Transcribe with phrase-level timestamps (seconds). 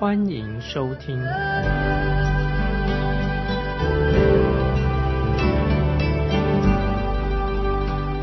[0.00, 1.20] 欢迎收听。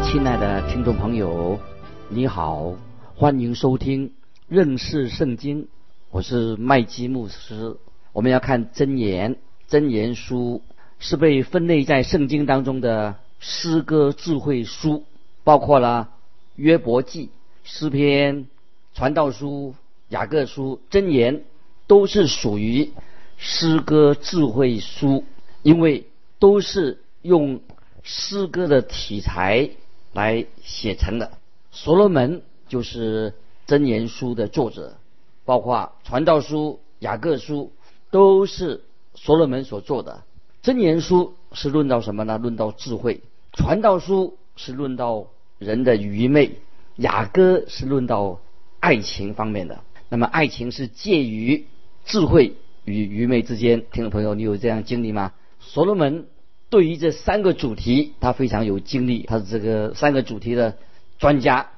[0.01, 1.59] 亲爱的听众朋友，
[2.07, 2.73] 你好，
[3.13, 4.13] 欢迎收听
[4.47, 5.67] 认识圣经。
[6.11, 7.75] 我是麦基牧师。
[8.13, 9.35] 我们要看真言，
[9.67, 10.61] 真言书
[10.99, 15.03] 是被分类在圣经当中的诗歌智慧书，
[15.43, 16.11] 包括了
[16.55, 17.31] 约伯记、
[17.65, 18.47] 诗篇、
[18.93, 19.75] 传道书、
[20.07, 21.43] 雅各书、真言，
[21.87, 22.91] 都是属于
[23.37, 25.23] 诗歌智慧书，
[25.63, 26.07] 因为
[26.39, 27.61] 都是用
[28.03, 29.69] 诗歌的题材。
[30.15, 31.33] 来写成的。
[31.73, 33.33] 所罗门就是
[33.67, 34.95] 真言书的作者，
[35.43, 37.73] 包括传道书、雅各书
[38.11, 38.81] 都是
[39.13, 40.23] 所罗门所做的。
[40.61, 42.37] 真言书是论到什么呢？
[42.37, 43.23] 论到智慧。
[43.51, 45.27] 传道书是论到
[45.59, 46.59] 人的愚昧。
[46.95, 48.39] 雅歌是论到
[48.79, 49.81] 爱情方面的。
[50.07, 51.67] 那么爱情是介于
[52.05, 52.53] 智慧
[52.85, 53.83] 与愚昧之间。
[53.91, 55.33] 听众朋友，你有这样经历吗？
[55.59, 56.27] 所罗门。
[56.67, 60.77] 对于这三个主题，他非常有经历，他是这个三个主题的
[61.19, 61.69] 专家。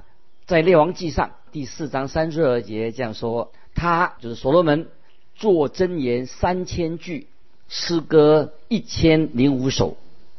[0.46, 4.88] 在《列王记》上第四章三十二节这样说：“他就是所罗门，
[5.36, 7.26] 作真言三千句，
[7.68, 9.98] 诗歌一千零五首。”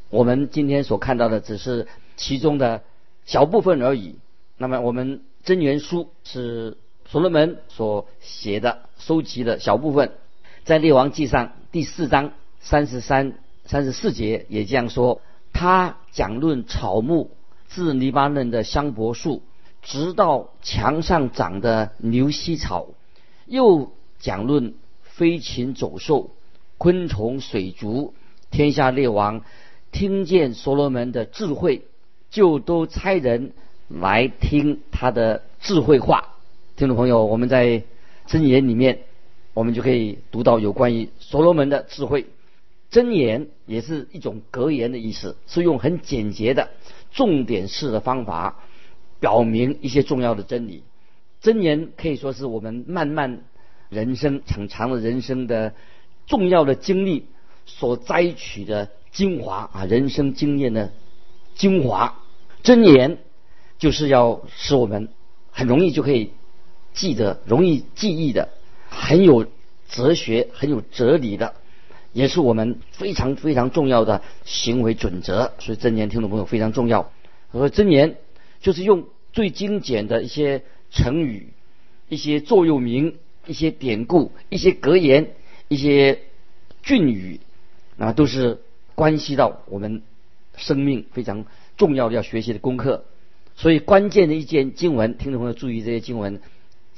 [0.09, 2.81] 我们今天所看到的只是其中的
[3.25, 4.15] 小部分而已。
[4.57, 10.11] 那么，我们真言书是所罗门所写的，收集的小部分，
[10.63, 13.33] 在《列王记》上第四章三十三。
[13.65, 15.21] 三十四节也这样说，
[15.53, 17.29] 他讲论草木，
[17.67, 19.43] 自黎巴嫩的香柏树，
[19.83, 22.95] 直到墙上长的牛膝草；
[23.45, 24.73] 又讲论
[25.03, 26.31] 飞禽走兽、
[26.79, 28.15] 昆虫水族。
[28.49, 29.43] 天下列王
[29.91, 31.83] 听见所罗门的智慧，
[32.31, 33.51] 就都差人
[33.87, 36.33] 来听他的智慧话。
[36.75, 37.83] 听众朋友，我们在
[38.29, 38.99] 箴言里面，
[39.55, 42.27] 我们就可以读到有关于所罗门的智慧。
[42.91, 46.69] 真言也是一种格言的意思，是用很简洁的
[47.11, 48.63] 重点式的方法
[49.19, 50.83] 表明一些重要的真理。
[51.41, 53.41] 真言可以说是我们漫漫
[53.89, 55.73] 人生、很长的人生的
[56.27, 57.27] 重要的经历
[57.65, 60.91] 所摘取的精华啊，人生经验的
[61.55, 62.19] 精华。
[62.61, 63.19] 真言
[63.77, 65.09] 就是要使我们
[65.51, 66.31] 很容易就可以
[66.99, 68.49] 记得、容易记忆的，
[68.89, 69.45] 很有
[69.87, 71.53] 哲学、很有哲理的。
[72.11, 77.09] 也是我们非常非常重要的行为准则，所以真言听众朋友非常重要。
[77.47, 78.17] 和真言
[78.59, 81.53] 就是用最精简的一些成语、
[82.09, 85.31] 一些座右铭、一些典故、一些格言、
[85.69, 86.19] 一些
[86.83, 87.39] 俊语，
[87.97, 88.59] 啊，都是
[88.95, 90.01] 关系到我们
[90.57, 91.45] 生命非常
[91.77, 93.05] 重要的要学习的功课。
[93.55, 96.41] 所以关键的一件经文，听众朋友注意这些经文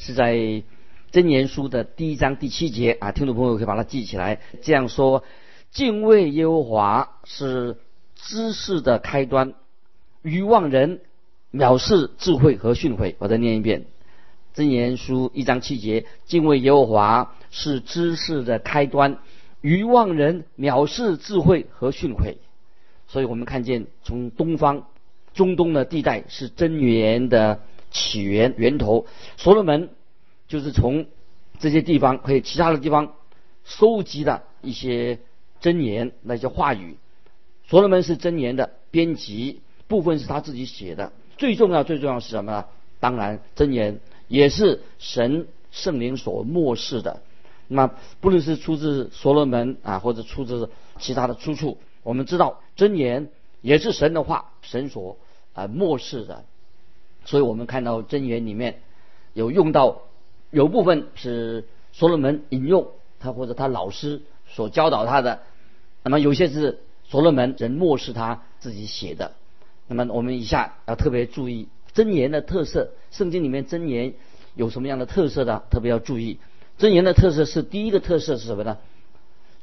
[0.01, 0.63] 是在。
[1.11, 4.39] 真言书的第一章第七节啊，听众朋友可以把它记起来。
[4.61, 5.25] 这样说：
[5.69, 7.75] 敬畏耶和华是
[8.15, 9.53] 知识的开端，
[10.21, 11.01] 愚妄人
[11.51, 13.15] 藐视智慧和训诲。
[13.19, 13.87] 我再念一遍：
[14.53, 19.17] 真言书一章七节，敬畏耶和华是知识的开端，
[19.59, 22.37] 愚妄人藐视智慧和训诲。
[23.09, 24.87] 所以我们看见，从东方、
[25.33, 27.59] 中东的地带是真言的
[27.91, 29.05] 起源源头，
[29.37, 29.89] 所罗门。
[30.47, 31.05] 就是从
[31.59, 33.13] 这些地方可以其他的地方
[33.63, 35.19] 收集的一些
[35.61, 36.97] 箴言，那些话语。
[37.69, 41.13] 所罗门是箴言的编辑，部分是他自己写的。
[41.37, 42.65] 最重要、最重要是什么呢？
[42.99, 47.21] 当然，真言也是神圣灵所漠视的。
[47.69, 47.87] 那
[48.19, 50.69] 不论是出自所罗门啊，或者出自
[50.99, 53.29] 其他的出处，我们知道真言
[53.61, 55.17] 也是神的话，神所
[55.53, 56.43] 啊漠视的。
[57.25, 58.81] 所以我们看到真言里面
[59.33, 60.01] 有用到。
[60.53, 61.63] 有部分是
[61.93, 62.89] 所罗门引用
[63.21, 65.43] 他或者他老师所教导他的，
[66.03, 69.31] 那么有些是所罗门人漠视他自己写的。
[69.87, 74.13] 那么我们以下要特别注意真言的特色，圣经里面真言
[74.55, 75.63] 有什么样的特色的？
[75.69, 76.37] 特别要注意
[76.77, 78.77] 真言的特色是第一个特色是什么呢？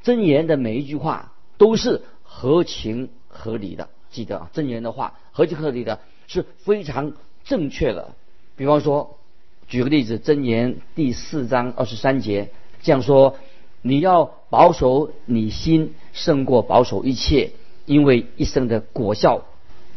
[0.02, 3.90] 真言的每一句话都是合情合理的。
[4.08, 7.12] 记得啊，真言的话合情合理的是非常
[7.48, 8.14] 正确了。
[8.54, 9.16] 比方说。
[9.70, 12.48] 举个例子，《箴言》第四章二十三节
[12.80, 13.36] 这样说
[13.82, 17.50] ：“你要保守你心胜过保守一切，
[17.84, 19.44] 因为一生的果效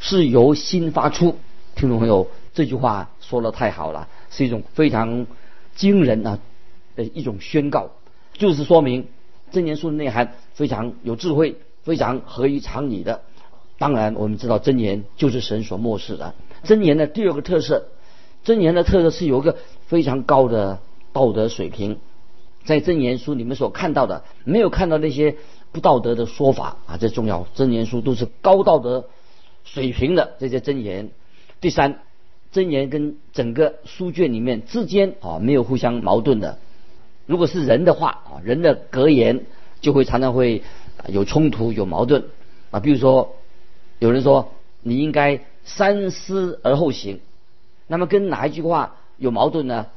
[0.02, 1.38] 是由心发出。
[1.74, 5.26] 听众朋友，这句话说的太好了，是一种非常
[5.74, 6.40] 惊人啊
[6.98, 7.92] 的一种宣告，
[8.34, 9.08] 就是说明
[9.54, 13.22] 真言书的内涵非常有智慧，非常合于常理的。
[13.78, 16.36] 当然，我们知道真言就是神所漠视的。
[16.64, 17.88] 真言的第二个特色，
[18.44, 20.80] 真言的特色是有一个非常高的
[21.14, 21.98] 道德水平。
[22.64, 25.36] 在真言书里面所看到的，没有看到那些
[25.72, 27.48] 不道德的说法啊，这重要。
[27.56, 29.08] 真言书都是高道德
[29.64, 31.10] 水平的这些真言。
[31.60, 32.02] 第三，
[32.52, 36.60] 真言跟整个书卷里面之间啊没有互相矛盾的。
[37.26, 39.46] 如果是人的话啊，人的格言
[39.80, 40.62] 就会常常会
[41.08, 42.26] 有冲突、有矛盾
[42.70, 42.80] 啊。
[42.80, 43.36] 比如说，
[43.98, 44.52] 有人说
[44.84, 47.20] 你应该三思而后行，
[47.88, 49.88] 那么跟哪一句话有矛盾呢？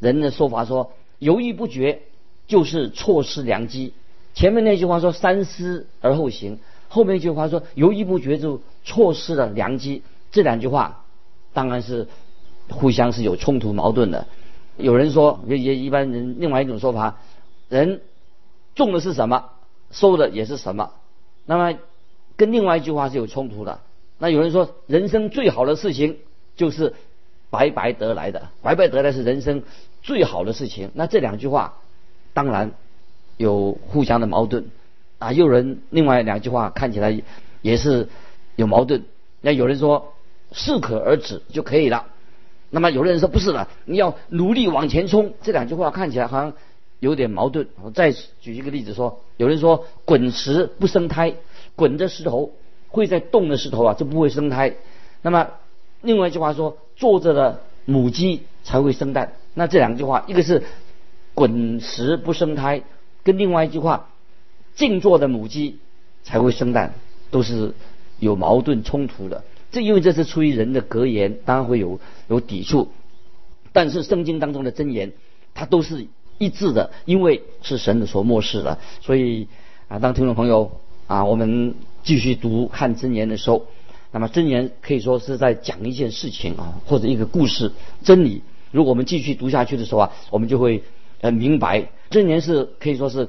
[0.00, 0.92] 人的说法说。
[1.18, 2.02] 犹豫不决
[2.48, 3.92] 就是错失良机。
[4.34, 6.58] 前面那句话说三思而后行，
[6.88, 10.02] 后面一句话说犹豫不决就错失了良机。
[10.32, 11.04] 这两句话
[11.52, 12.08] 当然是
[12.68, 14.26] 互相是有冲突矛盾的。
[14.76, 17.20] 有人说，也也一般人另外一种说法，
[17.68, 18.00] 人
[18.74, 19.50] 种的是什么，
[19.92, 20.90] 收的也是什么。
[21.46, 21.78] 那么
[22.36, 23.78] 跟另外一句话是有冲突的。
[24.22, 26.18] 那有人说，人生最好的事情
[26.54, 26.94] 就是
[27.50, 29.64] 白白得来的，白白得来是人生。
[30.00, 31.74] 最好的事情，那这两句话
[32.32, 32.70] 当然
[33.36, 34.66] 有互相的矛盾
[35.18, 35.32] 啊。
[35.32, 37.20] 有人另外两句话看起来
[37.62, 38.08] 也是
[38.54, 39.02] 有矛盾。
[39.40, 40.14] 那有人说
[40.52, 42.06] 适可而止就可以了，
[42.70, 45.34] 那么有的人说不是的，你要努力往前冲。
[45.42, 46.52] 这两句话看起来好像
[47.00, 47.66] 有点矛盾。
[47.82, 51.34] 我再举一个例子说，有人说滚石不生胎，
[51.74, 52.52] 滚着石头
[52.92, 54.76] 会在动的石头啊就不会生胎。
[55.22, 55.48] 那么
[56.00, 59.32] 另外一句话说坐着的母鸡才会生蛋。
[59.54, 60.62] 那这两句话，一个是
[61.34, 62.82] “滚石不生胎”，
[63.24, 64.08] 跟另外一句话
[64.76, 65.78] “静坐的母鸡
[66.22, 66.94] 才会生蛋”，
[67.30, 67.74] 都是
[68.18, 69.44] 有矛盾冲突的。
[69.70, 71.98] 这因为这是出于人的格言，当然会有
[72.28, 72.92] 有抵触。
[73.72, 75.12] 但是圣经当中的真言，
[75.54, 76.06] 它都是
[76.38, 78.78] 一致的，因为是神的所漠视的。
[79.00, 79.48] 所以
[79.88, 80.80] 啊，当听众朋友
[81.12, 83.66] 啊，我们继续读看真言的时候，
[84.12, 87.70] 那么真言可以说是在讲一件事情啊，或者一个故事
[88.02, 88.40] 真理。
[88.70, 90.82] 如果我们继续读下去的时候啊，我们就会
[91.20, 93.28] 呃明白，真言是可以说是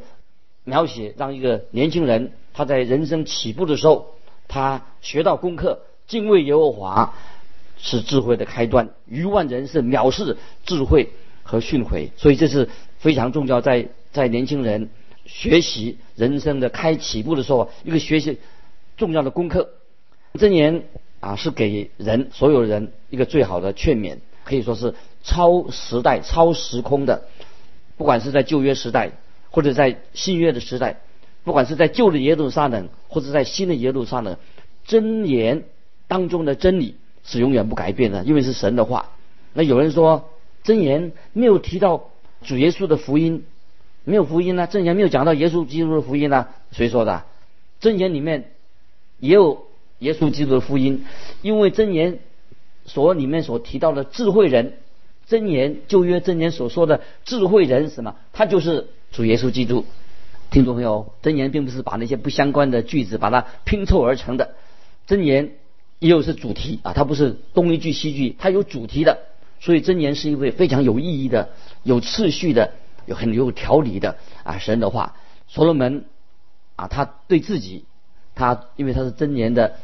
[0.64, 4.06] 描写让一个年轻人他在人生起步的时候，
[4.48, 7.14] 他学到功课，敬畏耶和华
[7.78, 11.10] 是智慧的开端，愚万人是藐视智慧
[11.44, 14.90] 和训诲，所以这是非常重要，在在年轻人
[15.26, 18.40] 学习人生的开起步的时候，一个学习
[18.98, 19.70] 重要的功课。
[20.40, 20.84] 真言
[21.20, 24.94] 啊，是给人所有人一个最好的劝勉，可以说是。
[25.26, 27.30] 超时代、超时空的，
[27.96, 29.12] 不管是在旧约时代，
[29.52, 31.00] 或者在新约的时代，
[31.46, 34.36] 不管是在旧的耶路撒冷，或者在新的耶路撒冷，
[34.84, 35.64] 真言
[36.10, 39.12] 当中的真理是永远不改变的，因为是神的话。
[39.54, 40.30] 那有人说
[40.62, 42.10] 真言没有提到
[42.44, 43.46] 主耶稣的福音，
[44.06, 44.68] 没有福音呢？
[44.68, 46.48] 真言没有讲到耶稣基督的福音呢？
[46.72, 47.24] 谁说的？
[47.80, 48.52] 真言里面
[49.20, 49.66] 也有
[50.00, 51.06] 耶稣基督的福音，
[51.42, 52.20] 因为真言
[52.86, 54.74] 所里面所提到的智慧人。
[55.26, 58.16] 真言旧约真言所说的智慧人什么？
[58.34, 59.86] 他就是主耶稣基督。
[60.52, 64.56] 听众朋友，真言并不是把那些不相关的句子把它拼凑而成的。
[65.08, 65.52] 真言
[66.00, 69.20] 也有是主题啊，它不是东一句西句，它有主题的。
[69.62, 71.50] 所以真言是一位非常有意义的、
[71.84, 72.74] 有次序的、
[73.06, 75.16] 有很有条理的啊神的话。
[75.48, 76.06] 所罗门
[76.76, 77.86] 啊，他对自己，
[78.36, 79.76] 他因为他是真言的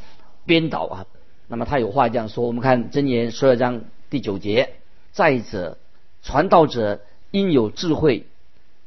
[0.45, 1.05] 编导啊，
[1.47, 2.45] 那么他有话这样说。
[2.45, 4.73] 我们看真言十二章第九节。
[5.11, 5.77] 再者，
[6.21, 8.25] 传道者应有智慧，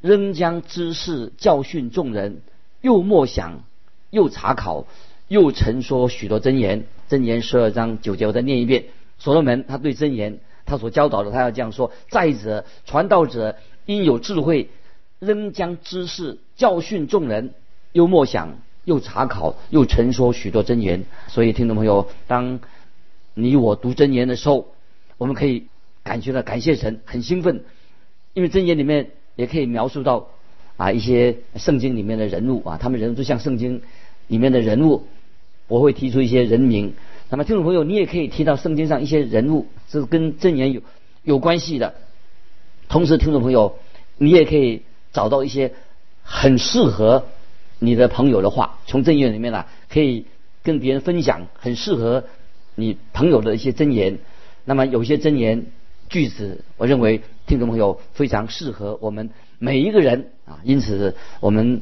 [0.01, 2.41] 仍将知识教训众人，
[2.81, 3.65] 又默想，
[4.11, 4.87] 又查考，
[5.29, 6.87] 又陈说许多真言。
[7.09, 8.87] 真言十二章九节，我再念一遍。
[9.19, 10.41] 所罗门他对真言，
[10.73, 14.71] 他所教导的，他要这样说：再者，传道者应有智慧，
[15.19, 17.53] 仍将知识教训众人，
[17.93, 21.05] 又默想，又查考，又陈说许多真言。
[21.29, 22.61] 所以，听众朋友，当
[23.35, 24.69] 你我读真言的时候，
[25.19, 25.67] 我们可以。
[26.05, 27.63] 感觉到感谢神，很兴奋，
[28.35, 30.27] 因为箴言里面也可以描述到
[30.77, 33.83] 啊一些圣经里面的人物啊，他们人都像圣经
[34.27, 35.07] 里面的人物。
[35.69, 36.95] 我会提出一些人名，
[37.33, 40.83] 那么听众朋友，你也可以提到圣经上一些人物，是跟箴言有
[41.23, 41.95] 有关系的。
[42.91, 43.79] 同时，听众朋友，
[44.19, 44.83] 你也可以
[45.15, 45.73] 找到一些
[46.23, 47.25] 很适合
[47.79, 50.27] 你的朋友的话，从箴言里面呢，可以
[50.63, 52.25] 跟别人分享很适合
[52.75, 54.19] 你朋友的一些箴言。
[54.67, 55.65] 那么有些箴言。
[56.11, 60.61] 句子，我认为听众朋友非常适合我们每一个人啊。
[60.63, 61.81] 因此，我们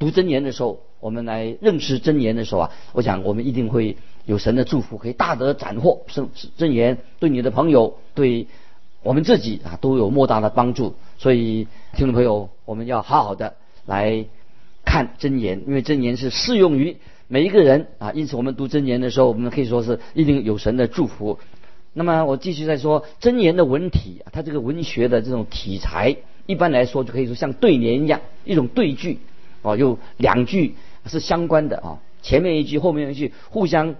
[0.00, 6.02] 读真言的时候，我们来认识真言的时候啊，我想我们一定会有神的祝福，可以大得斩获。
[6.06, 8.46] 圣真言对你的朋友，对
[9.02, 10.94] 我们自己啊，都有莫大的帮助。
[11.18, 13.54] 所以，听众朋友，我们要好好的
[13.86, 14.24] 来
[14.84, 16.96] 看真言，因为真言是适用于
[17.28, 18.12] 每一个人啊。
[18.12, 21.38] 因此，我们读真言的时候，我们可以说是一定有神的祝福。
[21.92, 26.16] 那么，我继续再说真言的文体，它这个文学的这种题材，
[26.46, 29.20] 一般来说就可以说像对联一样，一种对句
[29.62, 30.74] 哦，有两句
[31.06, 33.94] 是相关的啊，前面一句，后面一句互相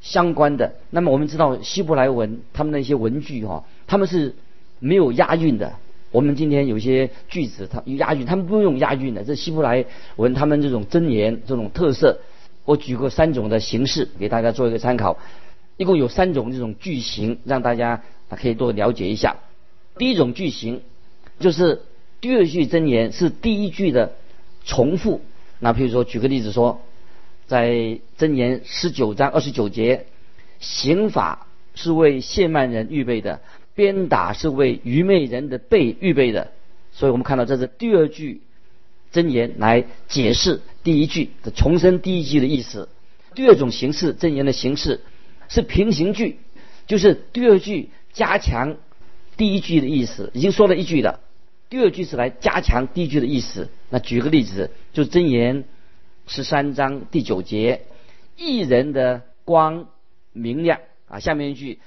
[0.00, 0.74] 相关的。
[0.90, 4.34] 那么，我们知道希伯来文他们那些文句哈，他们是
[4.78, 5.74] 没有押韵的。
[6.10, 9.24] 我们今天有些句子它有押韵，他们不用押韵的。
[9.24, 9.84] 这希伯来
[10.16, 12.20] 文他们这种真言这种特色，
[12.64, 15.18] 我举过三种的形式给大家做一个参考。
[15.76, 19.36] 一共有三种这种句型，让大家可以多了解一下。
[19.96, 20.80] 第一种句型
[21.38, 21.82] 就是
[22.20, 24.12] 第二句真言是第一句的
[24.64, 25.20] 重复。
[25.60, 26.80] 那譬如说，举个例子说，
[27.48, 30.06] 在真言十九章二十九节，
[30.60, 33.40] 刑法是为谢曼人预备的，
[33.74, 36.52] 鞭打是为愚昧人的背预备的。
[36.92, 38.42] 所以我们看到这是第二句
[39.10, 42.88] 真言来解释第一句的重申第一句的意思。
[43.34, 45.00] 第二种形式真言的形式。
[45.50, 46.36] 是平行句，
[46.86, 48.76] 就是第二句加强
[49.38, 51.20] 第一句的意思，已经说了一句了。
[51.70, 53.70] 第二句是来加强第一句的意思。
[53.88, 55.64] 那举个例子，就是箴言
[56.28, 57.82] 十三章第九节：
[58.36, 59.88] 一人的光
[60.32, 61.80] 明亮啊，下面一句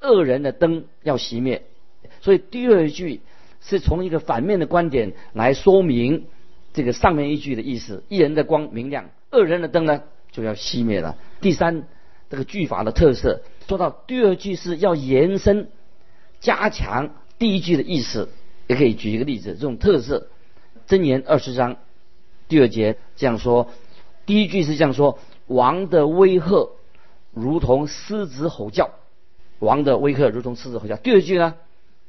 [0.00, 1.64] 恶人的灯要熄灭。
[2.20, 3.20] 所以第二句
[3.60, 6.26] 是从一个反面的观点来说明
[6.72, 10.02] 这个上面一句的意思：一人的光明亮，恶人的灯呢
[10.32, 11.18] 就要熄灭了。
[11.40, 11.84] 第三。
[12.30, 15.70] 这个句法的特色，说到第二句是要延伸、
[16.40, 18.28] 加强第一句的意思，
[18.66, 19.54] 也可以举一个例子。
[19.54, 20.28] 这种特色，
[20.86, 21.78] 箴言二十章
[22.46, 23.70] 第二节这样说：
[24.28, 26.68] 第一句是这样说，王的威吓
[27.32, 28.90] 如同狮子吼叫，
[29.58, 30.96] 王的威吓如同狮子吼叫。
[30.96, 31.54] 第二句呢，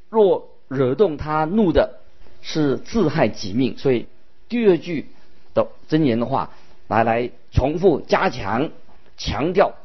[0.09, 2.01] 若惹动他怒的，
[2.41, 3.77] 是自害己命。
[3.77, 4.07] 所以
[4.49, 5.07] 第二句
[5.53, 6.51] 的箴言的话，
[6.89, 8.69] 来来重复、加强、
[9.15, 9.75] 强调。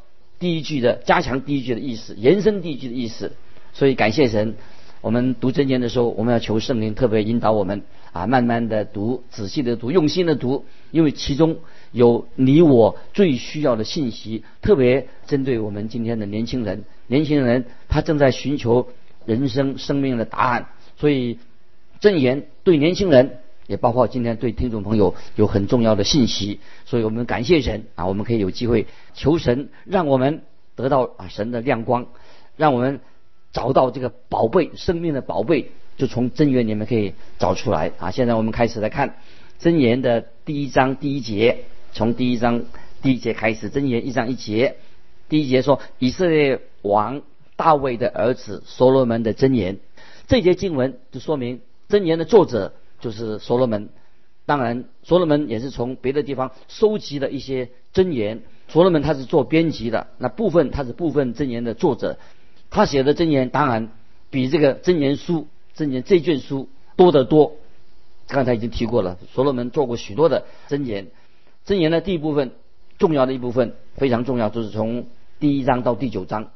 [0.41, 3.31] 第一句的加强第一句的意思，延伸第一句的意思，
[3.73, 4.57] 所以感谢神。
[5.03, 7.83] 我们读真言的时候，我们要求圣灵特别引导我们
[8.15, 11.59] 啊，慢慢的读，仔细的读，用心的读，因为其中
[11.91, 16.85] 有你我最需要的信息，特别针对我们今天的年轻人。
[17.09, 18.89] 年轻人他正在寻求
[19.27, 21.39] 人生生命的答案，所以
[21.99, 23.41] 证言对年轻人。
[23.67, 30.43] 也包括今天对听众朋友有很重要的信息，所以我们感谢神啊，我们可以有机会求神，让我们
[30.77, 32.09] 得到啊神的亮光，
[32.59, 33.01] 让我们
[33.53, 38.11] 找到这个宝贝，生命的宝贝，就从真言里面可以找出来啊。
[38.11, 39.17] 现在我们开始来看
[39.59, 42.65] 真言的第一章第一节，从第一章
[43.03, 44.77] 第一节开始，真言一章一节，
[45.29, 47.23] 第一节说以色列王
[47.57, 49.79] 大卫的儿子所罗门的真言，
[50.27, 52.73] 这节经文就说明真言的作者。
[53.01, 53.91] 就是所罗门，
[54.47, 58.41] 当然所罗门也是从别的地方收集了一些箴言。
[58.69, 62.17] 所罗门他是做编辑的，那部分他是部分箴言的作者，
[62.71, 63.91] 他写的箴言当然
[64.31, 67.53] 比这个箴言书、箴言这卷书多得多。
[68.27, 71.09] 刚才已经提过了，所罗门做过许多的箴言。
[71.67, 72.53] 箴言的第一部分，
[72.99, 75.07] 重要的一部分非常重要，就是从
[75.41, 76.51] 第一章到第九章。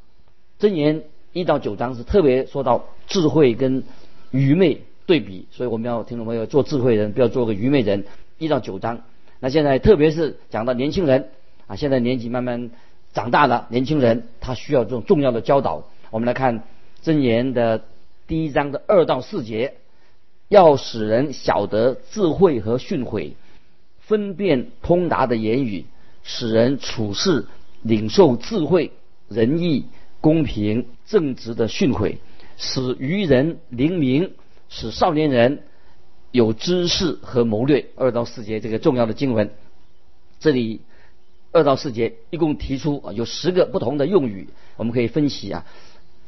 [0.59, 3.85] 箴言一到九章是特别说到智慧跟
[4.31, 4.83] 愚昧。
[5.07, 8.05] 对比，所以我们要听众朋友做智慧人，不要做个愚昧人。
[8.37, 9.01] 一到九章，
[9.41, 11.31] 那现在特别是讲到年轻人
[11.67, 12.71] 啊，现在年纪慢慢
[13.15, 15.85] 长大了，年轻人他需要这种重要的教导。
[16.11, 16.63] 我们来看
[17.03, 17.85] 箴言的
[18.29, 19.77] 第一章的二到四节，
[20.49, 23.33] 要使人晓得智慧和训诲，
[24.01, 25.87] 分辨通达的言语，
[26.23, 27.47] 使人处事
[27.81, 28.93] 领受智慧、
[29.29, 29.87] 仁义、
[30.21, 32.19] 公平、正直的训诲，
[32.59, 34.33] 使愚人灵明。
[34.69, 35.63] 使少年人
[36.31, 37.87] 有知识和谋略。
[37.97, 39.51] 二到四节这个重要的经文，
[40.39, 40.83] 这里
[41.53, 45.65] 二到四节一共提出啊有十个不同的用语，我们可以分析啊。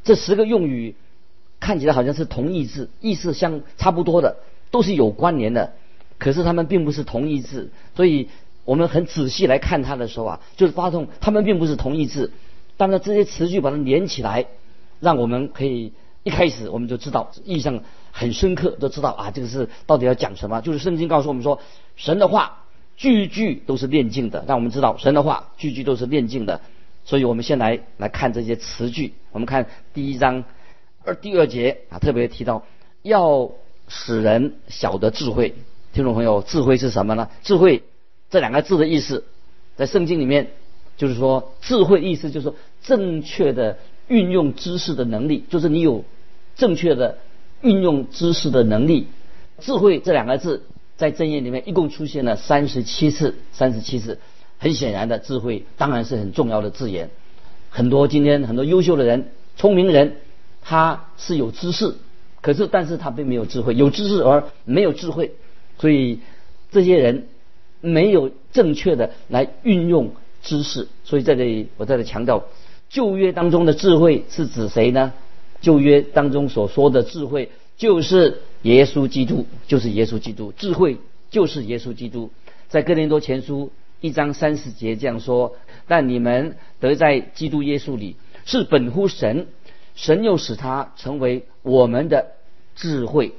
[0.02, 0.94] 这十个用语
[1.60, 4.38] 看起来好像是同义字，意思相差不多的，
[4.72, 5.74] 都是有关联的。
[6.18, 8.28] 可是他们并不是同义字，所以
[8.64, 12.32] 我们很仔细来看它的时候啊，就是发动它们并不是同义字，
[12.76, 14.46] 但是这些词句把它连起来，
[14.98, 15.92] 让我们可以
[16.24, 17.80] 一开始我们就知道意象。
[18.12, 20.60] 很深刻，都知道啊，这个是到底要讲什么？
[20.62, 21.60] 就是圣经告诉我们说，
[21.94, 22.64] 神的话
[22.96, 26.60] 句句都是炼净的，让我们知道神的话句句都是炼净的。
[27.04, 29.14] 所以我们先来来看这些词句。
[29.30, 30.42] 我们看第一章
[31.04, 32.64] 二第二节啊，特别提到
[33.02, 33.52] 要
[33.88, 35.54] 使人晓得智慧。
[35.92, 37.28] 听众朋友，智慧是什么呢？
[37.42, 37.82] 智慧
[38.28, 39.24] 这两个字的意思，
[39.76, 40.50] 在圣经里面
[40.96, 43.78] 就是说，智慧意思就是说正确的
[44.08, 46.04] 运用知识的能力，就是你有
[46.54, 47.18] 正确的
[47.62, 49.08] 运用知识的能力。
[49.58, 50.62] 智慧这两个字
[50.96, 54.18] 在正言里面一共出现了三十七次，三十七次。
[54.58, 57.08] 很显然的，智慧当然是很重要的字眼。
[57.70, 60.16] 很多今天很多优秀的人、聪明人，
[60.60, 61.94] 他是有知识，
[62.40, 65.32] 可是但是他并没有智慧，有知识而没有智慧。
[65.78, 66.20] 所以
[66.70, 67.26] 这些人
[67.80, 70.12] 没有正确的来运用
[70.42, 70.88] 知识。
[71.04, 72.44] 所以在这里我在这强调，
[72.88, 75.12] 旧约当中的智慧是指谁呢？
[75.60, 80.52] 旧约当中所说的智慧就是耶稣基督，就是耶稣基督。
[80.56, 80.98] 智慧
[81.30, 82.30] 就是耶稣基督。
[82.68, 83.70] 在哥林多前书。
[84.02, 89.46] 一章三十节这样说：但你们得在基督耶稣里是本乎神，
[89.94, 92.32] 神又使他成为我们的
[92.76, 93.32] 智慧、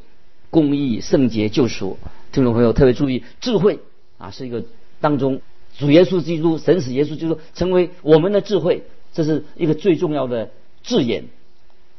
[0.49, 1.97] 公义、圣洁、救赎。
[2.31, 3.79] 听众朋友特别注意，智慧
[4.17, 4.63] 啊是一个
[4.99, 5.41] 当中
[5.77, 10.51] 主耶稣基督，神使耶稣基督成为我们的智慧，这是一个最重要的
[10.83, 11.25] 字眼。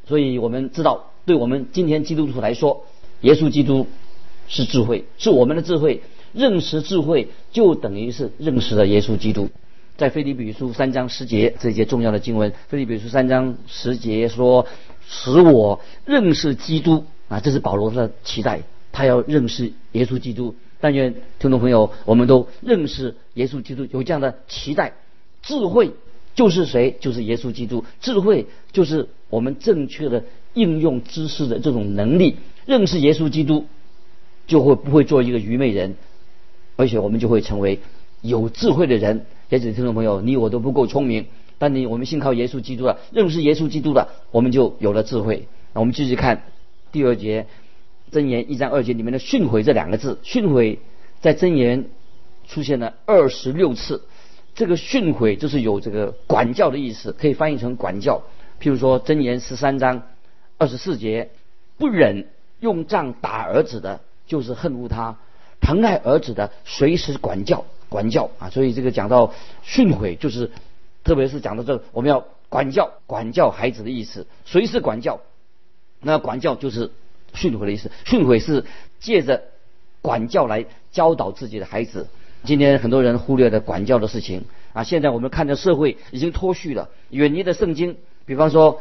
[0.07, 2.85] 所以我们知道，对我们今天基督徒来说，
[3.21, 3.87] 耶稣基督
[4.49, 6.03] 是智慧，是我们的智慧。
[6.33, 9.51] 认识智慧就等于是认识了耶稣基督。
[10.03, 14.67] 在腓立比书三章十节这些重要的经文，腓立比书三章十节说
[15.07, 20.57] ：“使我认识基督啊！”这是保罗的期待，他要认识耶稣基督。
[20.81, 24.95] 但愿听众朋友，我们都认识耶稣基督，有这样的期待。
[25.41, 25.93] 智慧
[26.35, 26.97] 就是谁？
[26.99, 27.85] 就是耶稣基督。
[28.01, 32.39] 智慧就是我们正确的应用知识的这种能力。
[32.67, 33.67] 认识耶稣基督，
[34.49, 35.95] 就会不会做一个愚昧人。
[36.75, 37.79] 而且我们就会成为
[38.21, 39.27] 有智慧的人。
[39.53, 41.27] 也许听众朋友，你我都不够聪明，
[41.59, 45.47] 但你我们信靠耶稣基督了，认识耶稣基督了，我们就有了智慧。
[45.75, 46.45] 那我们继续看
[46.91, 47.47] 第二节
[48.11, 50.79] 真言一章二节里面的“训诲”这两个字，“训诲”
[51.21, 51.85] 在真言
[52.49, 54.07] 出现了二十六次。
[54.55, 58.23] 这个“训诲”就是有这个管教的意思，可以翻译成管教。
[58.59, 60.05] 譬如说真言十三章
[60.57, 61.29] 二十四节，
[61.77, 62.27] 不忍
[62.59, 65.19] 用杖打儿子的，就是恨恶他。
[65.61, 68.48] 疼爱儿子的，随时管教，管教啊！
[68.48, 70.50] 所以这个讲到训诲，就是
[71.05, 75.20] 特别是讲到这，我们要管教，管教孩子的意思，随时管教。
[76.00, 76.90] 那管教就是
[77.35, 78.64] 训诲的意思，训诲是
[78.98, 79.42] 借着
[80.00, 82.09] 管教来教导自己的孩子。
[82.44, 84.83] 今天很多人忽略了管教的事情啊！
[84.83, 88.81] 现在我们看到社会已经脱序了，远离的圣经，比方说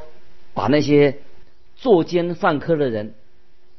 [0.53, 1.19] 把那些
[1.75, 3.13] 作奸犯科的人，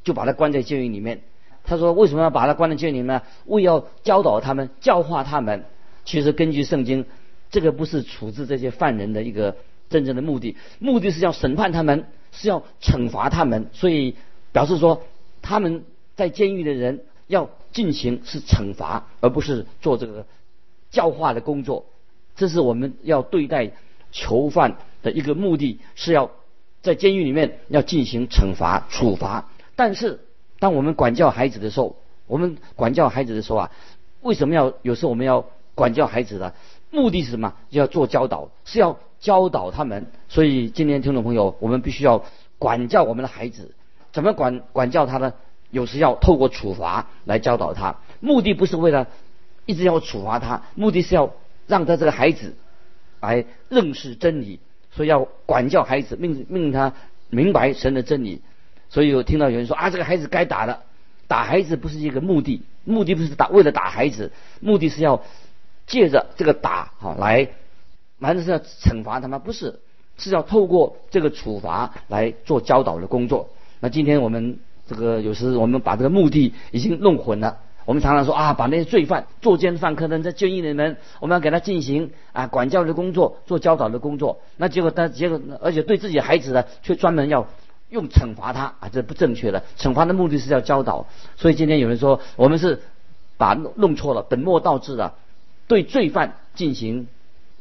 [0.05, 1.23] 就把他关在监狱里面。
[1.65, 3.23] 他说：“为什么要把他关在监狱里呢？
[3.47, 5.65] 为要教导他们、教化他们。
[6.05, 7.07] 其实根据圣经，
[7.53, 9.57] 这个不是处置这些犯人的一个
[9.89, 13.69] 真正的目的，目的是要审判他们，是要惩罚他们。
[13.73, 14.17] 所以
[14.51, 15.05] 表示说，
[15.41, 15.85] 他们
[16.17, 20.27] 在监狱的人要进行是惩罚，而不是做这个
[20.91, 21.87] 教化的工作。
[22.35, 23.71] 这是我们要对待
[24.11, 26.33] 囚犯的一个目的，是要
[26.83, 29.49] 在监狱里面要进行惩罚、处罚。
[29.77, 30.19] 但是。”
[30.63, 31.97] 当我们管教孩子的时候，
[32.29, 33.73] 我们管教孩子的时候啊，
[34.21, 35.45] 为什么要有时候我们要
[35.75, 36.53] 管教孩子呢？
[36.89, 37.55] 目的是什么？
[37.69, 40.07] 就要做教导，是要教导他们。
[40.29, 42.25] 所以今天听众朋友，我们必须要
[42.61, 43.73] 管教我们的孩子。
[44.13, 45.35] 怎么管管教他呢？
[45.73, 47.97] 有时要透过处罚来教导他。
[48.21, 49.09] 目的不是为了
[49.67, 51.33] 一直要处罚他，目的是要
[51.67, 52.55] 让他这个孩子
[53.21, 54.61] 来认识真理。
[54.93, 56.93] 所以要管教孩子，命命他
[57.31, 58.43] 明白神的真理。
[58.93, 60.81] 所以有听到有人说啊，这个孩子该打的，
[61.27, 65.23] 打孩子不是一个目的，目的不是打为了打孩子，目的是要
[65.87, 67.49] 借着这个打啊来，
[68.19, 69.81] 完全是要惩罚他们，不是
[70.19, 73.49] 是要透过这个处罚来做教导的工作。
[73.81, 87.49] 那今天我们这个有时我们把这个目的已经弄混了，我们常常说啊，把那些罪犯、作奸犯科的在监狱里面，我们要给他进行啊管教的工作、做教导的工作，那结果他结果而且对自己孩子呢，却专门要。
[87.93, 89.63] 用惩罚他啊，这不正确的。
[89.77, 92.81] 惩罚的目的是要教导，所以今天有人说我们是
[93.37, 95.15] 把弄弄错了，本末倒置了，
[95.69, 97.07] 对罪犯进行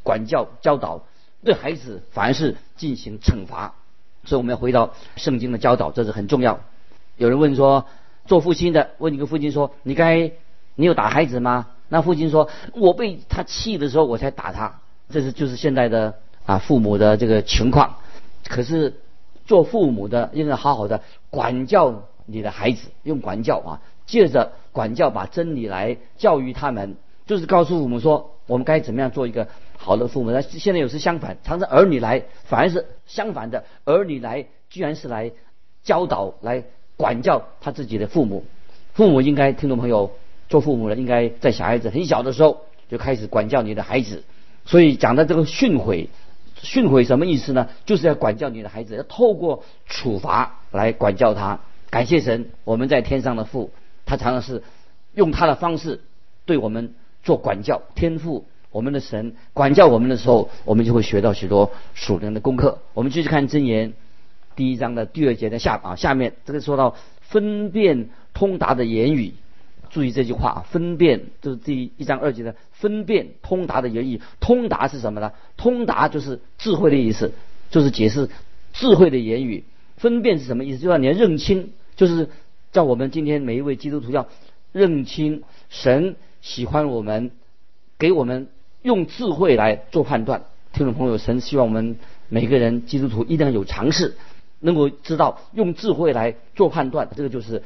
[0.03, 1.03] 管教教导，
[1.43, 3.75] 对孩子反而是进行惩罚。
[4.23, 6.61] 所以我们要回到圣经的教导，这是很重要。
[7.17, 7.85] 有人问说，
[8.25, 10.31] 做父亲的问一个父亲说，你该
[10.75, 11.67] 你有打孩子吗？
[11.89, 14.79] 那父亲说，我被他气的时候我才打他。
[15.09, 16.15] 这是就是现在的
[16.45, 17.97] 啊父母的这个情况。
[18.47, 19.00] 可是。
[19.51, 30.31] 做父母的应该好好的管教你的孩子，用管教啊，借着管教把真理来教育他们，就是告诉父母说，我们该怎么样做一个好的父母。
[30.31, 35.33] 那现在有时相反，常常儿女来反而是相反的，儿女来居然是来
[35.83, 36.63] 教导、来
[36.95, 38.45] 管教他自己的父母。
[38.93, 40.11] 父母应该，听众朋友，
[40.47, 44.23] 做父母的应该在小孩子很小的时候就开始管教你的孩子。
[44.63, 46.07] 所以讲的这个训诲，
[46.61, 47.69] 训诲什么意思呢？
[47.85, 51.59] 就是要管教你的孩子，要透过处罚来管教他。
[51.89, 53.71] 感谢神，我们在天上的父，
[54.05, 54.63] 他常常是
[55.13, 56.01] 用他的方式
[56.45, 56.93] 对我们
[57.23, 57.81] 做管教。
[57.95, 62.79] 天父，我们的神管教我们的时候，我们就会学到许多属灵的功课。
[62.93, 63.93] 我们继续看箴言
[64.55, 68.09] 第一章的第二节的下啊，下面这个说到分辨。
[68.33, 69.33] 通达的言语，
[69.91, 74.21] 注意这句话，分辨就是第一章二节的分辨通达的言语。
[74.39, 75.33] 通达是什么呢？
[75.57, 77.33] 通达就是智慧的意思，
[77.69, 78.29] 就是解释
[78.71, 79.65] 智慧的言语。
[79.97, 80.79] 分辨是什么意思？
[80.79, 82.29] 就让你要认清，就是
[82.71, 84.29] 叫我们今天每一位基督徒要
[84.71, 87.31] 认清神喜欢我们，
[87.99, 88.47] 给我们
[88.81, 90.43] 用智慧来做判断。
[90.71, 91.97] 听众朋友，神希望我们
[92.29, 94.15] 每个人基督徒一定要有尝试，
[94.61, 97.09] 能够知道用智慧来做判断。
[97.15, 97.61] 这个就是。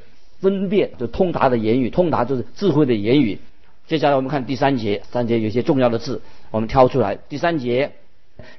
[0.46, 3.40] 分辨就通达的言语，通达就是智慧的言语。
[3.88, 7.16] 接下来我们看第三节，三节有些重要的字，我们挑出来。
[7.16, 7.94] 第三节，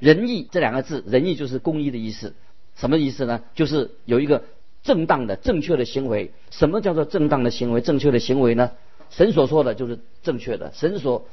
[0.01, 2.33] 仁义这两个字，仁义就是公义的意思。
[2.75, 3.41] 什么意思呢？
[3.55, 4.43] 就是有一个
[4.83, 6.33] 正当的、正确的行为。
[6.51, 8.71] 什么叫做正当的行为、正确的行为呢？
[9.09, 11.25] 神所说的就是正确的，神所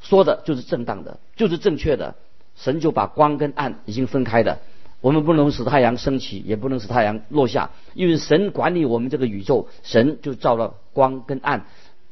[0.00, 2.14] 说的就是正当的，就是正确的。
[2.56, 4.58] 神就把光跟暗已经分开的。
[5.00, 11.66] 我们不能使太阳升起，也不能使太阳落下，因为神管理我们这个宇宙，神就造了光跟暗，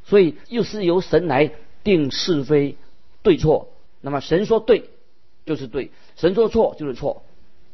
[0.04, 1.50] 所以又是由神来
[1.82, 2.76] 定是非
[3.22, 3.68] 对错。
[4.00, 4.90] 那么神说对
[5.44, 7.22] 就是对，神说错就是错。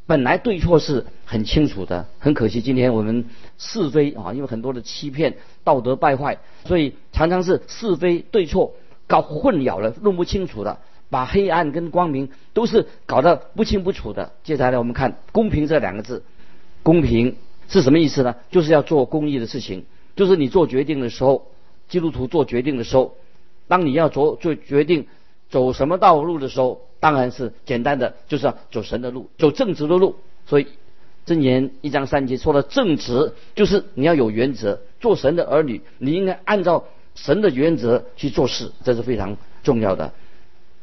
[0.05, 8.75] 本来对错是很清楚的，很可惜今天我们是非啊，因为很多的欺骗、道德败坏，所以常常是是非对错
[9.07, 10.81] 搞混淆了，弄不清楚的。
[11.13, 14.33] 把黑暗跟光明都是搞得不清不楚的。
[14.43, 16.25] 接下来我们看“公平”这两个字
[16.83, 17.37] ，“公平”
[17.69, 18.35] 是什么意思呢？
[18.51, 19.85] 就是要做公益的事情，
[20.17, 21.49] 就是你做决定的时候，
[21.87, 23.15] 基督徒做决定的时候，
[23.69, 25.07] 当你要做做决定
[25.51, 30.17] 走什么道路的时候，当然是简单的，就是要走神的路，走正直的路。
[30.47, 30.67] 所以
[31.27, 40.11] 箴言一章三节说的正直，就是你要有原则，做神的儿女，你应该按照神的原则去做事，这是非常重要的。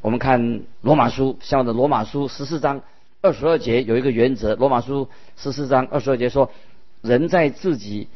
[0.02, 2.82] 我们看罗马书，像我的罗马书十四章
[3.22, 4.56] 二十二节有一个原则。
[4.56, 6.52] 罗马书十四章二十二节说
[7.02, 8.08] ：“人在自己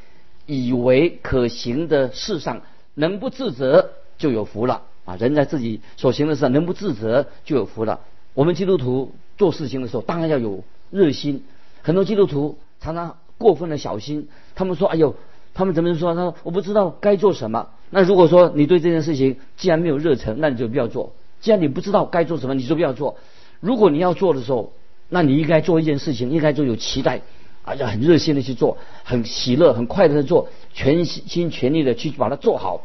[0.46, 2.62] 以为可行的事上
[2.94, 8.00] 能不自责，就有福了。”啊，人在自己所行的事上能不自责，就有福了。
[8.34, 11.44] 我们基督徒做事情的时候，当然要有热心。
[11.82, 15.16] 很多基督徒常常过分的小心，他们说：“哎呦，
[15.54, 16.16] 他们怎么说？
[16.16, 21.12] 他说我不知道该做什么。”那如果说你对这件事情既然没有热忱，那你就不要做。
[21.44, 23.18] 既然你不知道该做什么，你就不要做。
[23.60, 24.72] 如果你要做的时候，
[25.10, 27.20] 那你应该做一件事情，应该就有期待，
[27.64, 32.84] 而且很热心的去做，很喜乐、很快乐的做，全心全力的去把它做好。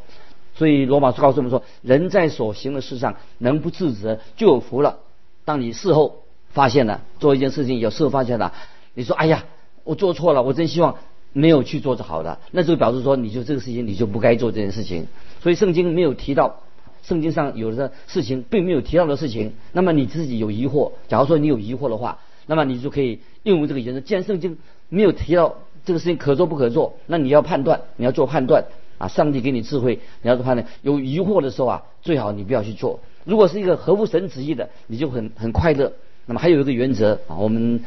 [0.57, 4.99] 所以罗马书告诉我们说，人在所行的事上能不自责，就有福了。
[5.45, 6.17] 当你事后
[6.49, 8.53] 发现了做一件事情，有事后发现了，
[8.93, 9.45] 你说：“哎呀，
[9.85, 10.97] 我做错了，我真希望
[11.33, 15.07] 没有去做就好了。”那就表示说，你就这个事情你就不该做这件事情。
[15.41, 16.61] 所以圣经没有提到。
[17.03, 24.01] 圣经上有的事情并没有提到的事情，那么你自己有疑惑，假如说你有疑惑的话，那么你就可以应用这个原则。
[24.01, 24.59] 既然圣经
[24.89, 28.65] 没有提到这个事情可做不可做，那你要判断，你要做判断
[28.99, 29.09] 啊！
[29.09, 30.67] 上帝给你智慧，你要做判断。
[30.83, 33.01] 有疑惑的时候啊，最好你不要去做。
[33.25, 35.93] 如果是一个合乎神旨意的，你就很很快乐。
[36.27, 37.81] 那么还有一个原则啊，我们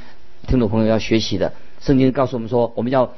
[0.48, 3.14] 听众朋友要学习的，圣经告诉我们说，我们要。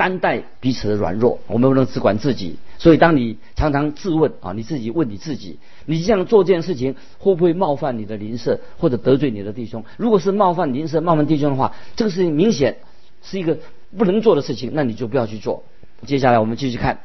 [0.00, 2.56] 担待彼此的软弱，我们不能只管自己。
[2.78, 9.84] 所以，当你常常自问啊，你自己问你自己，你这样做这件事情会不会冒犯你的邻舍，或者得罪你的弟兄？
[9.98, 12.78] 如果是冒犯邻舍、冒犯弟兄的话，这个事情明显
[13.22, 13.58] 是一个
[13.98, 15.64] 不能做的事情，那你就不要去做。
[16.06, 17.00] 接下来我们继续看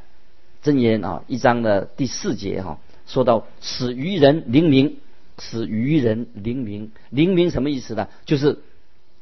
[0.64, 4.96] 箴言啊，一章的第四节哈，说到使愚人灵明，
[5.38, 8.08] 使愚人灵明，灵明什么意思呢？
[8.24, 8.60] 就是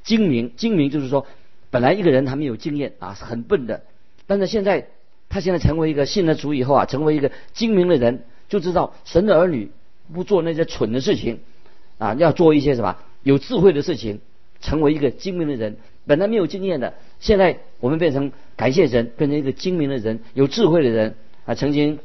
[0.04, 1.26] 精明，精明就是说。
[1.74, 3.82] 本来一个人他没有经验啊，是很笨的。
[4.28, 4.90] 但是现在
[5.28, 9.72] 他现在成为一个信了主以后啊，成为一个精明的人，就知道神的儿女
[10.14, 11.40] 不做那些蠢的事情
[11.98, 14.20] 啊，要做一些什么有智慧的事情，
[14.62, 15.78] 成为一个精明的人。
[16.06, 21.56] 本来没有经验的，现在我们变成感谢神，变成一个精明的人，有智慧的人啊。
[21.56, 21.98] 曾经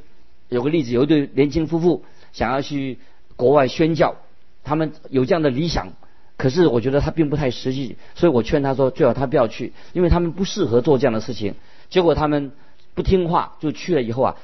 [0.49, 2.97] 有个例子，有一对年轻夫妇想要去
[3.37, 4.17] 国外宣教，
[4.65, 5.93] 他们有这样的理想。
[6.39, 11.55] 可是我觉得他并不太实际，所以我劝他说最好他不要去，因为他们不适合做这样的事情。
[11.91, 12.53] 结果他们
[12.95, 14.37] 不听话，就去了以后啊，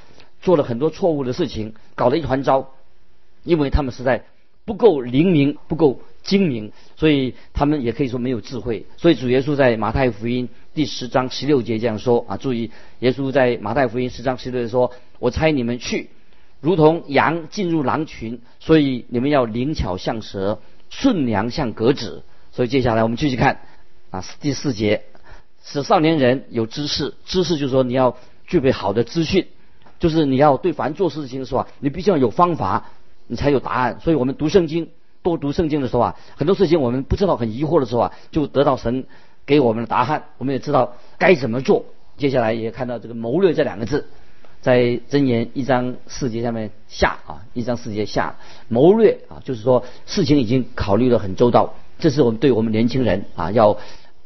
[0.43, 2.71] 做了很多错误的事情，搞得一团糟。
[3.45, 4.25] 因为他们是在
[4.65, 8.87] 不够灵明，不够精明，所以他们也可以说没有智慧。
[8.97, 16.09] 所以主耶稣在马太福音第十章十六节这样说啊，注意，耶稣在马太福音十章十六节说：“我猜你们去，
[16.63, 20.59] 如同羊进入狼群，所以你们要灵巧像蛇，
[21.01, 23.61] 顺良像格子。”所以接下来我们继续看
[24.11, 25.03] 啊，第四节，
[25.65, 29.49] 使少年人有知识，知识就是说你要具备好的资讯，
[29.99, 32.91] 就是你要对凡做事情的时候啊，你必须要有方法，
[33.27, 33.99] 你才有答案。
[34.01, 34.91] 所以我们读圣经，
[35.23, 39.07] 多读圣经的时候啊，很多事情我们不知道、很疑惑的时候啊，就得到神
[39.45, 41.87] 给我们的答案，我们也知道该怎么做。
[42.17, 44.07] 接下来也看到这个谋略这两个字，
[44.65, 48.35] 在箴言一章四节下面下啊，一章四节下
[48.69, 51.75] 谋略啊，就是说事情已经考虑的很周到。
[51.99, 53.77] 这是我们对我们年轻人啊要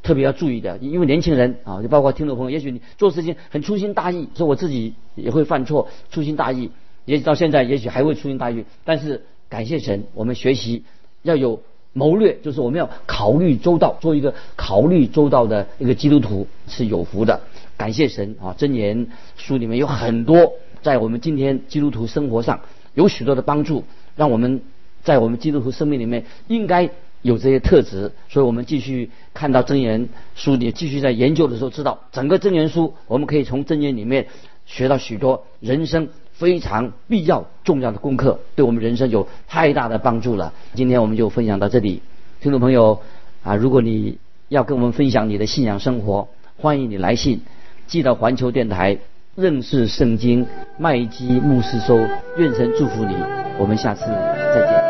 [0.01, 6.71] 特别要注意的，因为年轻人啊，就包括听众朋友，也许你做事情很粗心大意，说我自己也会犯错，粗心大意，
[7.05, 8.65] 也许到现在也许还会粗心大意。
[8.85, 10.85] 但是感谢神，我们学习
[11.23, 11.61] 要有
[11.93, 17.41] 谋略，就是我们要考虑周到，做一个考虑周到的一个基督徒是有福的。
[17.79, 19.07] 感谢神啊，箴言
[19.39, 22.61] 书里面有很多在我们今天基督徒生活上
[22.93, 23.85] 有许多的帮助，
[24.17, 24.61] 让我们
[25.03, 26.91] 在我们基督徒生命里面应该。
[27.21, 34.29] 有这些特质，所以我们继续看到真言书里，继续在研究的时候，知道整个真言书，我们可以从真言里面
[34.67, 40.55] 学到许多人生非常必要、重要的功课，对我们人生有太大的帮助了。
[40.75, 42.03] 今天我们就分享到这里，
[42.41, 43.01] 听众朋友
[43.43, 47.41] 啊，如果你要跟我们分享你的信仰生活，欢迎你来信
[47.89, 48.99] 寄到环球电台
[49.35, 50.47] 认识圣经
[50.77, 51.99] 麦基牧师收，
[52.37, 53.17] 愿神祝福你，
[53.59, 54.88] 我们下次再见。